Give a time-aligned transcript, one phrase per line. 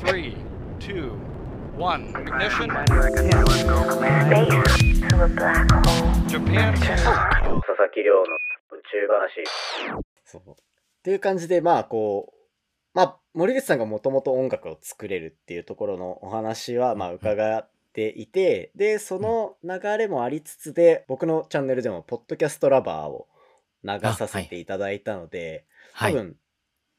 [0.00, 0.34] Three,
[0.78, 1.12] two,
[1.76, 2.06] one.
[2.14, 2.68] Ignition.
[6.26, 6.72] Japan.
[6.72, 9.44] 佐々木亮の宇宙話。
[10.24, 10.50] そう。
[10.52, 10.54] っ
[11.02, 12.34] ていう感じで、まあ、こう、
[12.94, 23.28] まあ、森口さんがもともと音楽を作れるっていうところのお話は、まあ、伺っていて、で、その流れもありつつで、僕のチャンネルでも、ポッドキャストラバーを
[23.84, 26.12] 流させていただいたので、はい。
[26.14, 26.36] 多分、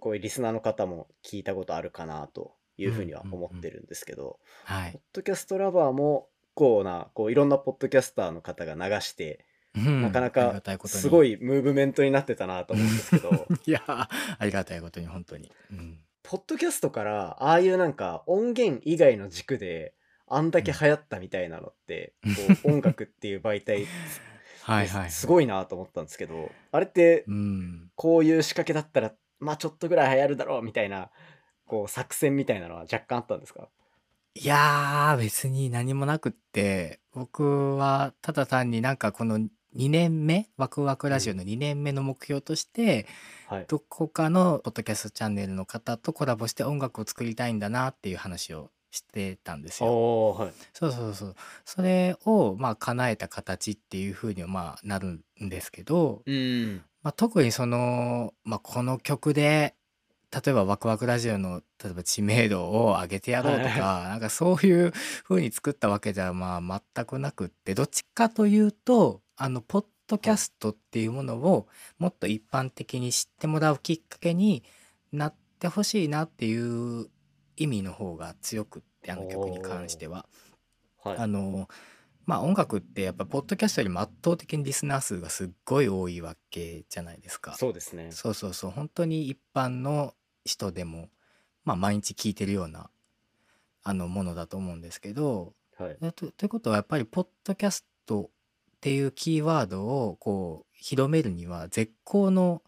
[0.00, 5.00] こういうリスナーの方も聞いたことあるかなというふうには思ってるんですけど、はいポッ。
[5.12, 9.44] ドキャストラバーも、こうな、こういろんなポッドキャスターの方が流して、
[9.76, 14.08] うんなかなかすごいムーブメントになってたなと思うんですけど、 いや、あ
[14.44, 15.52] りがたいことに、本当に。
[15.70, 16.00] うん。
[16.22, 19.94] ポッドキャストからああいうなんか音源以外の軸で
[20.26, 22.30] あんだけ流行ったみたいなのって、こ
[22.64, 23.86] う音楽っていう媒体
[24.62, 25.10] はいはい。
[25.10, 27.90] すごいなと思ったんですけどあれってうん。
[27.94, 31.10] こういう仕掛けだったらまあちょっとぐらい流行るだろうみたいな
[31.70, 33.68] こう作戦みたいなのは若干あったんですか？
[34.34, 39.48] いやー、別に何もなくって、僕はただ単になんかこの2
[39.88, 43.06] 年目、ワクワクラジオの2年目の目標として、
[43.46, 43.66] はい。
[43.68, 50.32] どこかのポッドキャストチャンネルの方とコラボして音楽を作りたいんだなっていう話をしてたんですよ。
[50.34, 50.52] はい。
[50.72, 51.36] そうそうそう。
[51.64, 56.82] それをまあ叶えた形っていう風にはまあなるんですけど、うん。
[57.02, 59.74] まあ、特にその、まあ、この曲で
[60.32, 64.92] 例えばワクワクラジオの例えば知名度を上げてやろうとはいかなんかそういう
[65.24, 68.60] 風に作ったわけではまあ全くなくってどっちかとい。
[68.60, 71.06] うとあのポッドキャストってい。
[71.06, 71.66] うものを
[71.98, 74.62] もっと一般的に知ってもらうきっかけに
[75.12, 76.08] なってほしい。
[76.08, 77.08] なっていう
[77.56, 80.26] 意味の方が強くってあの曲に関しては。
[81.02, 81.16] はい。
[81.18, 81.68] あの
[82.26, 87.54] まあ音楽ってやっぱポッドキャストよりも圧倒的にリスナー数がすっごい多いわけじゃないですか。
[87.54, 88.12] そうですね。
[88.12, 88.70] そうそうそう。
[88.70, 90.14] 本当に一般の
[90.44, 91.08] 人でも、
[91.64, 92.90] まあ、毎日聞いてるような
[93.82, 95.96] あのものだと思うんですけどはい。
[96.02, 102.62] えとということはやっぱりポッドキャストっていうキーワードをこう広めるには絶好の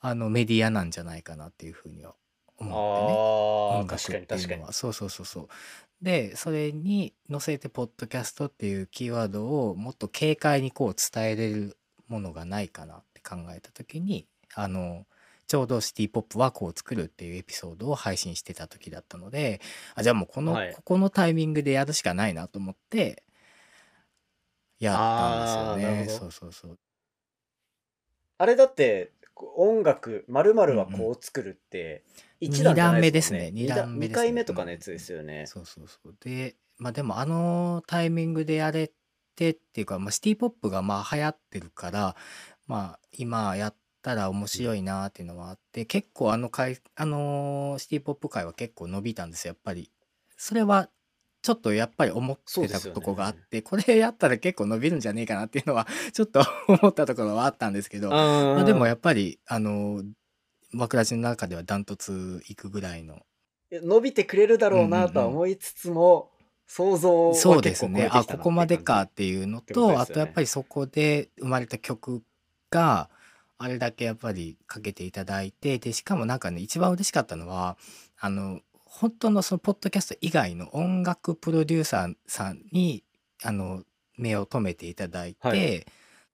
[0.00, 2.14] あのメディアなんじゃないかなっていうふうには
[2.56, 3.16] 思ってね。
[3.18, 5.48] あ楽確かにっていそうそうそうそう。
[6.02, 11.76] でそれに載せてポッドキャストっていうキーワードをもっと軽快にこう伝えれる
[12.08, 15.06] ものがないかなって考えた時にあの
[15.50, 19.60] ちょうどシティ・ポップはこう作るっていうエピソードを配信してた時だったので
[19.96, 20.72] あじゃあもうこの、はい。
[20.72, 23.24] ここのタイミングでやるしかないなと思って
[24.78, 26.08] やったんですよね。
[26.20, 26.78] そうそうそう。
[28.38, 29.10] あれだって
[29.56, 32.04] 音楽まるはこう作るって
[32.38, 33.50] 一段じゃないですもんね。
[33.50, 33.90] 二段目ですね。
[33.90, 34.14] 二段目ね。
[34.14, 35.46] 回目とかのやつですよね。
[35.48, 36.14] そうそうそう。
[36.20, 38.92] で、まあでもあのタイミングでやれ
[39.34, 42.14] てっていうか、まあ、シティポップがまあ流行ってるから、
[42.68, 49.90] まあ今やったら面白いなっていうのはあって、結構あの回、あのーシティポップ界は結構伸びたんですよ、やっぱり。
[50.36, 50.88] それは
[51.42, 58.16] ちょっとやっぱり思ってたとこがあって、これやったら結構伸びるんじゃねえかなっていうのは ちょっと思ったところはあったんですけど、ま
[58.54, 60.12] まあでもやっぱり、あのー、
[60.74, 63.20] 枠ラジの中ではダントツいくぐらいの。
[63.72, 66.30] 伸びてくれるだろうなとは思いつつも、
[66.66, 68.08] 想像はそうですね。
[68.12, 72.22] あここまでかっっていうのとあとやっぱりそこで生まれた曲
[72.70, 73.10] が
[73.62, 77.76] あれだけやっぱりかけていただいてでしかもなんかね一番嬉しかったのは
[78.18, 83.04] あの本当のそのポッドキャスト以外の音楽プロデューサーさんに
[83.42, 83.82] あの
[84.16, 85.84] 目を留めていただいて、はい。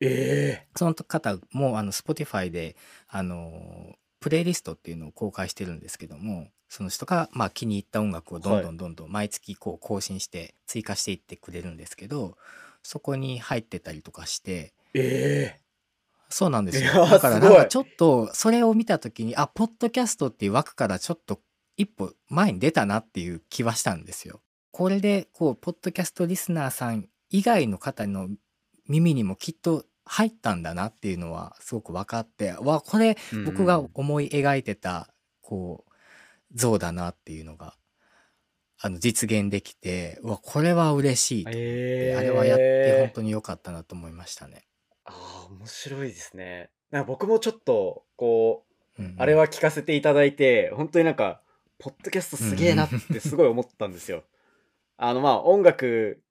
[0.00, 2.76] えその方もあの Spotify で
[3.08, 12.36] あのプレイリストっていうのを公開してるんですけどもその人が、まあ、気に入った音楽をどんどんどんどん毎月こう更新して追加していってくれるんですけど
[12.84, 15.67] そこに入ってたりとかしてええ
[16.28, 21.40] そうなんですよだからなんかちょっとそれを見た時にあポッドキャストっていう枠からちょっと
[21.76, 24.40] 一歩前に出たなっていう気はしたんですよ。
[24.72, 28.28] これでこうポッドキャストリスナーさん以外の方の
[28.88, 35.08] 耳にもきっと入ったんだなっていうのはすごく分かってわこれー僕が思い描いてた
[35.42, 35.92] こう
[36.54, 37.74] 像だなっていうのが
[38.80, 44.64] あの実現できてうわこれは嬉しいと思って、えーあれはやって本当に良かったなと思いましたね。
[45.04, 46.70] ああ面白いですね。
[46.90, 48.64] なんか僕もちょっとこ
[48.98, 49.14] ううんうん。
[49.18, 51.40] あれは聞かせていただいて本当になんか
[51.78, 54.24] ポッドキャストすげえなってすごい思ったんですよ。
[54.96, 56.22] あのまあ音楽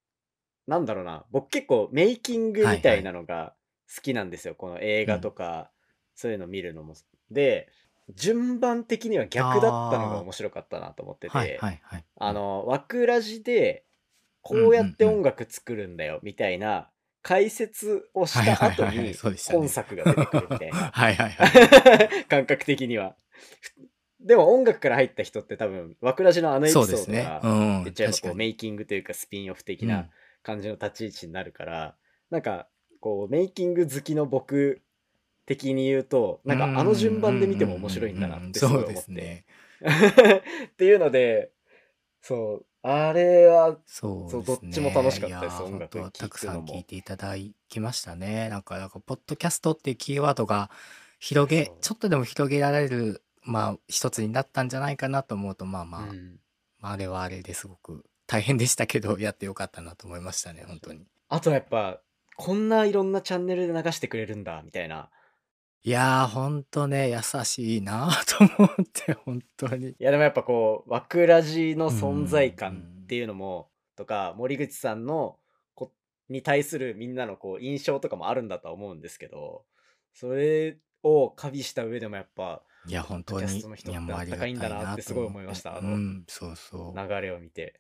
[0.68, 1.26] なんだろうな。
[1.32, 3.54] 僕結構メイキングみたいなのが
[3.94, 5.72] 好きなんですよ、この映画とか、
[6.14, 6.96] そういうの見るのも。
[7.32, 7.70] で
[8.16, 12.06] 順番的には逆だったのが面白かったなと思ってて、はいはいはい。
[12.16, 13.86] あの、ワクラジで、
[14.42, 16.90] こうやって音楽作るんだよ、みたいな
[17.28, 19.14] 解説をした後に
[19.52, 22.24] 本作が出てくるみたいな はいはいはい。
[22.24, 23.18] 感覚的には。
[24.22, 27.24] でも音楽から入った人って多分、わくらじのあのエピソードそうですね。
[27.24, 27.48] が、う
[27.82, 27.84] ん。
[27.84, 30.10] 言っちゃこうメイキングというかスピンオフ的うんな
[30.42, 31.98] 感じの立ち位置になるから、
[32.30, 32.70] なんか
[33.02, 34.82] こうメイキング好きの僕
[35.46, 39.46] 的に言うとなんかあの順番で見ても面白いんだなってすごい思って。
[40.66, 41.52] っていうので
[42.22, 44.44] そうあれはそうそう。
[44.46, 47.36] どっちも楽しかったです音楽本当たくさん聴いていただ
[47.68, 48.48] きましたね。
[48.48, 50.72] なんか、なんか、ポッドキャストっていうキーワードが
[51.20, 56.40] 広げちょっとでも広げられる、まあ、一つになったんじゃないかなと思うと、まあまあ、うん
[56.80, 61.06] まあ、あれはあれですごく大変でしたけど、 やってよかったなと思いましたね、本当に。
[61.28, 62.00] あとやっぱ
[62.38, 65.10] こんないろんなチャンネルで流してくれるんだみたいな
[65.88, 69.92] いやー、ほんとね、優しいなと思って、本当に。
[69.92, 75.40] いやでもやっぱこう、わくらじの存在感っていうのも、とか、森口さんの
[75.76, 75.94] こ
[76.28, 79.64] に対するみんなのこう印象とかもあるんだとは思うんですけど、
[80.14, 85.78] それを加味した上でもやっぱいや、本当にポッドキャストの、人ってあったかいんだななってすごい思いました。
[85.78, 87.00] あのうん、そうそう。
[87.00, 87.80] 流れを見て。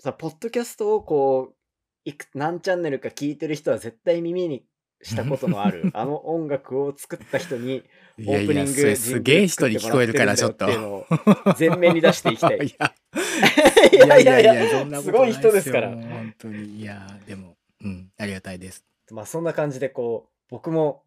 [0.00, 1.56] さ、ポッドキャストをこう、
[2.04, 4.66] いく何チャンネルか聞いてる人は絶対耳に
[5.02, 7.84] したことのあるあの音楽を作った人に
[8.18, 10.66] いオープニングそれすげえ人に聞こえるから、ちょっと。
[10.66, 12.58] ジングル作ってもらってるんだよっていうのを前面に出していきたい。
[13.92, 16.80] いや、いやいやいやすごい人ですから本当に。
[16.80, 18.84] いや、でも、うん、ありがたいです。
[19.10, 21.02] まあそんな感じでこう僕も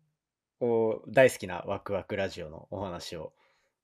[0.59, 3.33] こう大好きなワクワクラジオのお話を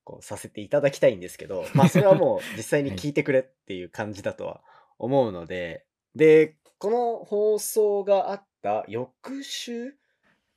[0.04, 4.62] こうさせていただきたいんですけど、まあそれはもう実際に聞いてくれっていう感じだとは
[5.00, 5.86] 思うので、
[6.16, 9.94] で、この放送があった翌週？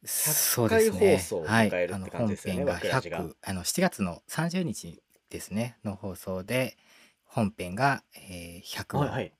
[0.04, 0.98] そうですね。
[0.98, 1.70] 回放送をはい。
[1.70, 6.76] 迎えるってあの感じですよね本編がワクラジが100、あの7月の30日ですね、の放送で、
[7.24, 9.34] 本編が、えー100をはいはい。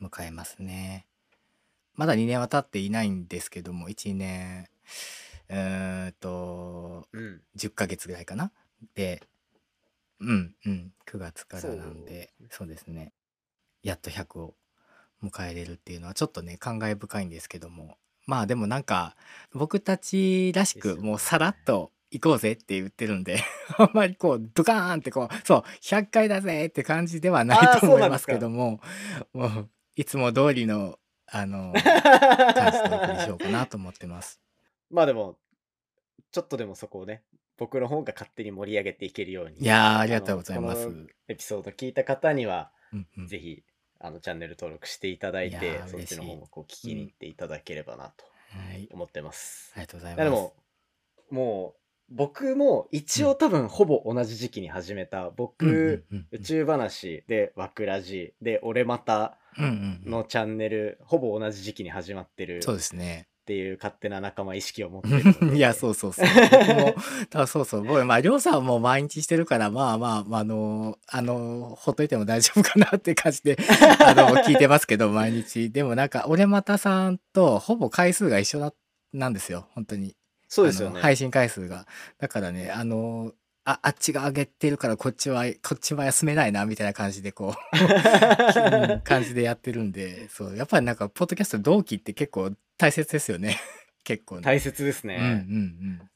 [0.00, 1.06] 迎えますね。
[1.94, 4.68] まだ2年は経っていないんですけども、1年、
[5.48, 7.42] うーんと、うん。
[7.56, 8.52] 10ヶ月ぐらいかな？
[8.94, 9.22] で、
[10.20, 13.12] うんうん、9月からなんで、そうそうですね。
[13.82, 14.54] やっと100を
[15.22, 17.96] 迎えれるっていうのはちょっとね、感慨深いんですけども。
[18.26, 19.16] まあでもなんか、
[19.52, 23.38] 僕たちらしくもうさらっと行こうぜって言ってるんで、
[23.78, 28.80] あんまりこう、ドカーンってこう、そう、100回だぜって感じではないと思いますけども、
[29.32, 34.40] もう、いつも通りの、あの、感じでお送りしようかなと思ってます。
[34.90, 35.38] まあでも、
[36.32, 37.22] ちょっとでもそこをね、
[37.56, 39.58] 僕の方が勝手に盛り上げていけるように。
[39.58, 40.88] いやー、ありがとうございます。
[41.28, 43.62] エピソード聞いた方には、うんうんぜひ、
[44.00, 48.88] あの、チャンネル登録していただいいてそっちの方もこう聞きに行っていただければなとはい。
[48.90, 49.72] 思ってます。
[49.76, 50.24] ありがとうございます。
[50.24, 50.54] でも、
[51.30, 51.80] もう、
[52.12, 63.28] 僕も一応多分ほぼ同じ時期に始めた、僕、うんうんうんうん宇宙話で、わくらじで、俺またうんうんうんのチャンネル、ほぼ同じ時期に始まってるそうですね。
[63.50, 65.54] っていう勝手な仲間意識を持ってる。
[65.58, 66.26] いや、そうそうそう。
[66.26, 66.94] 僕も、
[67.34, 67.82] あそうそう。
[67.82, 73.58] 僕、まあ、りょうさんも毎日してるから、まあまあ、まあ、あの、あの、ほっといても大丈夫かなって感じで、
[74.06, 75.70] あの、聞いてますけど、毎日。
[75.70, 78.72] でもなんか、俺またさんとほぼ回数が一緒だ
[79.12, 80.14] なんですよ、本当に。
[80.46, 81.00] そうですよね。
[81.00, 81.88] 配信回数が。
[82.20, 83.32] だからね、あの、
[83.64, 87.76] あ、あっちが上げてるからこっちは、こっちは休めないな、みたいな感じでこう、
[88.92, 93.60] うん感じでやってるんで、そう、やっぱりなんか、ポッドキャスト同期って結構大切ですよね。
[94.04, 94.42] 結構ね。
[94.42, 95.16] 大切ですね。
[95.16, 96.10] うんうんうん。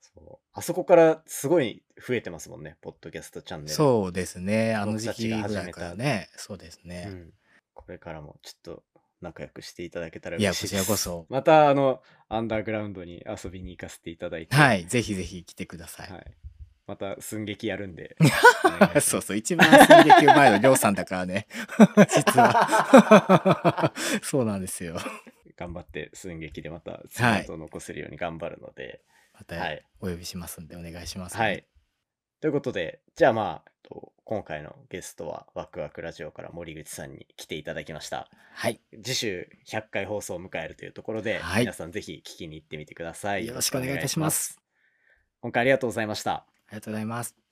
[0.00, 3.74] そうあそこからすごい増えてますもんね、ポッドキャストチャンネル。
[3.74, 4.74] そうですね。
[4.74, 6.28] あの時期ぐらいが始めたからね。
[6.36, 7.06] そうですね。
[7.08, 7.32] うん
[7.74, 8.82] これからもちょっと
[9.22, 10.88] 仲良くしていただけたらいや、こち嬉しいです。
[10.88, 11.26] らこそ。
[11.30, 14.54] また、あの、アンダーグラウンドに遊びに行かせていただいて。
[14.54, 14.84] はい。
[14.86, 16.12] ぜひぜひ来てください。
[16.12, 16.34] はい
[16.88, 18.16] また寸劇やるんで。
[19.02, 19.36] そうそう。
[19.36, 21.46] 一番寸劇うまいの、りょうさんだからね。
[22.08, 23.92] 実は。
[24.22, 24.98] そうなんですよ。
[25.58, 29.02] 頑張って寸劇でまたはい姿を残せるように頑張るので。
[29.38, 31.64] またはいお呼びしますんで、お願いします、はい。。
[32.40, 38.28] ということで、じゃあまあ、えっと今回のゲストはワクワクラジオから森口さんに来ていただきました。
[38.52, 38.80] はい。
[39.02, 43.46] 次週100回放送を迎えるというところで、はい皆さんぜひ聞きに行ってみてください。
[43.46, 44.60] よろしくお願いいたします。
[45.40, 46.32] 今回ありがとうございました。
[46.32, 47.47] ありがとうございます。